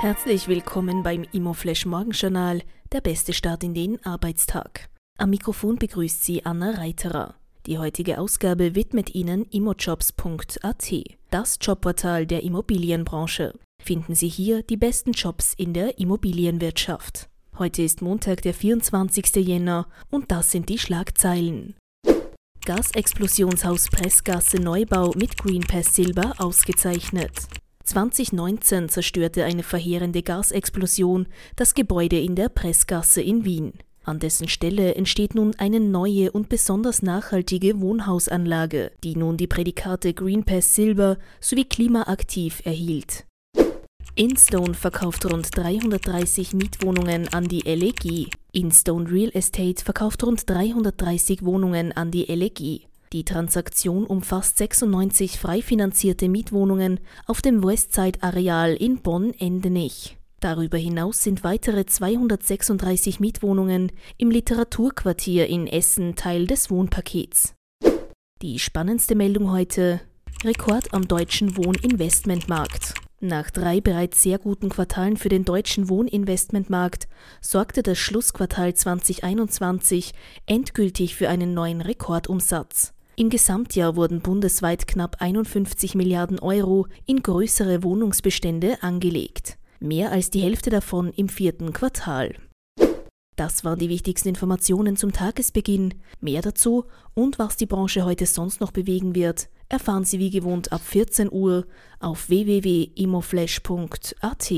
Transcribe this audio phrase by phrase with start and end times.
[0.00, 4.88] Herzlich willkommen beim Immoflash Morgenjournal, der beste Start in den Arbeitstag.
[5.18, 7.34] Am Mikrofon begrüßt Sie Anna Reiterer.
[7.66, 10.94] Die heutige Ausgabe widmet Ihnen immojobs.at,
[11.28, 13.52] das Jobportal der Immobilienbranche.
[13.84, 17.28] Finden Sie hier die besten Jobs in der Immobilienwirtschaft.
[17.58, 19.36] Heute ist Montag, der 24.
[19.46, 21.74] Jänner und das sind die Schlagzeilen.
[22.64, 27.32] Gasexplosionshaus Pressgasse Neubau mit Green Pass Silber ausgezeichnet.
[27.90, 31.26] 2019 zerstörte eine verheerende Gasexplosion
[31.56, 33.72] das Gebäude in der Pressgasse in Wien.
[34.04, 40.14] An dessen Stelle entsteht nun eine neue und besonders nachhaltige Wohnhausanlage, die nun die Prädikate
[40.14, 43.26] Green Pass Silber sowie klimaaktiv erhielt.
[44.14, 48.30] Instone verkauft rund 330 Mietwohnungen an die LEG.
[48.52, 52.89] Instone Real Estate verkauft rund 330 Wohnungen an die LEG.
[53.12, 60.16] Die Transaktion umfasst 96 frei finanzierte Mietwohnungen auf dem Westside-Areal in Bonn-Endenich.
[60.38, 67.54] Darüber hinaus sind weitere 236 Mietwohnungen im Literaturquartier in Essen Teil des Wohnpakets.
[68.42, 70.00] Die spannendste Meldung heute:
[70.44, 72.94] Rekord am deutschen Wohninvestmentmarkt.
[73.18, 77.08] Nach drei bereits sehr guten Quartalen für den deutschen Wohninvestmentmarkt
[77.40, 80.12] sorgte das Schlussquartal 2021
[80.46, 82.94] endgültig für einen neuen Rekordumsatz.
[83.20, 89.58] Im Gesamtjahr wurden bundesweit knapp 51 Milliarden Euro in größere Wohnungsbestände angelegt.
[89.78, 92.34] Mehr als die Hälfte davon im vierten Quartal.
[93.36, 95.96] Das waren die wichtigsten Informationen zum Tagesbeginn.
[96.22, 100.72] Mehr dazu und was die Branche heute sonst noch bewegen wird, erfahren Sie wie gewohnt
[100.72, 101.66] ab 14 Uhr
[101.98, 104.50] auf www.imoflash.at.